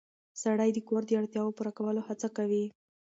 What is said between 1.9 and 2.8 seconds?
هڅه کوي